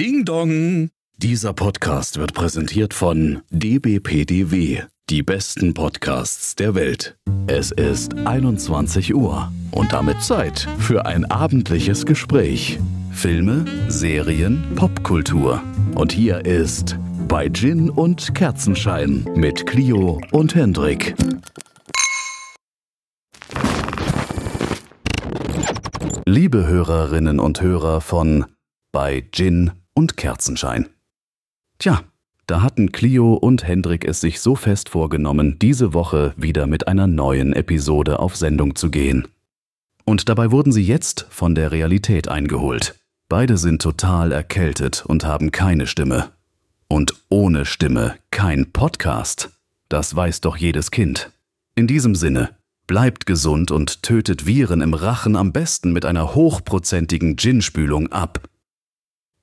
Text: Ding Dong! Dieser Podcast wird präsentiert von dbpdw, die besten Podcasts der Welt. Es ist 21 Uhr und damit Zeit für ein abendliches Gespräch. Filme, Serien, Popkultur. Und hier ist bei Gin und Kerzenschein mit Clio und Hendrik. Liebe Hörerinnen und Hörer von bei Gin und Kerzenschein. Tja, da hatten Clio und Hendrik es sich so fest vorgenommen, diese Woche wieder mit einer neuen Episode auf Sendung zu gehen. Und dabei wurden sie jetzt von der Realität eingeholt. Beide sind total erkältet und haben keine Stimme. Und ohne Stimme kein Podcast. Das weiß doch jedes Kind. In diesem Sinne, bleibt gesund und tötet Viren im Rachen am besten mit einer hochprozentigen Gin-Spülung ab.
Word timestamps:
Ding 0.00 0.24
Dong! 0.24 0.88
Dieser 1.18 1.52
Podcast 1.52 2.18
wird 2.18 2.32
präsentiert 2.32 2.94
von 2.94 3.42
dbpdw, 3.50 4.84
die 5.10 5.22
besten 5.22 5.74
Podcasts 5.74 6.56
der 6.56 6.74
Welt. 6.74 7.18
Es 7.46 7.70
ist 7.70 8.14
21 8.16 9.14
Uhr 9.14 9.52
und 9.72 9.92
damit 9.92 10.22
Zeit 10.22 10.66
für 10.78 11.04
ein 11.04 11.26
abendliches 11.26 12.06
Gespräch. 12.06 12.78
Filme, 13.12 13.66
Serien, 13.88 14.72
Popkultur. 14.74 15.62
Und 15.94 16.12
hier 16.12 16.46
ist 16.46 16.98
bei 17.28 17.50
Gin 17.50 17.90
und 17.90 18.34
Kerzenschein 18.34 19.28
mit 19.34 19.66
Clio 19.66 20.18
und 20.32 20.54
Hendrik. 20.54 21.14
Liebe 26.24 26.66
Hörerinnen 26.66 27.38
und 27.38 27.60
Hörer 27.60 28.00
von 28.00 28.46
bei 28.92 29.22
Gin 29.30 29.72
und 30.00 30.16
Kerzenschein. 30.16 30.88
Tja, 31.78 32.02
da 32.46 32.62
hatten 32.62 32.90
Clio 32.90 33.34
und 33.34 33.68
Hendrik 33.68 34.06
es 34.06 34.22
sich 34.22 34.40
so 34.40 34.56
fest 34.56 34.88
vorgenommen, 34.88 35.58
diese 35.58 35.92
Woche 35.92 36.32
wieder 36.38 36.66
mit 36.66 36.88
einer 36.88 37.06
neuen 37.06 37.52
Episode 37.52 38.18
auf 38.18 38.34
Sendung 38.34 38.76
zu 38.76 38.90
gehen. 38.90 39.28
Und 40.06 40.30
dabei 40.30 40.50
wurden 40.50 40.72
sie 40.72 40.82
jetzt 40.82 41.26
von 41.28 41.54
der 41.54 41.70
Realität 41.70 42.28
eingeholt. 42.28 42.94
Beide 43.28 43.58
sind 43.58 43.82
total 43.82 44.32
erkältet 44.32 45.04
und 45.06 45.26
haben 45.26 45.52
keine 45.52 45.86
Stimme. 45.86 46.30
Und 46.88 47.14
ohne 47.28 47.66
Stimme 47.66 48.14
kein 48.30 48.72
Podcast. 48.72 49.50
Das 49.90 50.16
weiß 50.16 50.40
doch 50.40 50.56
jedes 50.56 50.90
Kind. 50.90 51.30
In 51.74 51.86
diesem 51.86 52.14
Sinne, 52.14 52.56
bleibt 52.86 53.26
gesund 53.26 53.70
und 53.70 54.02
tötet 54.02 54.46
Viren 54.46 54.80
im 54.80 54.94
Rachen 54.94 55.36
am 55.36 55.52
besten 55.52 55.92
mit 55.92 56.06
einer 56.06 56.34
hochprozentigen 56.34 57.36
Gin-Spülung 57.36 58.10
ab. 58.10 58.49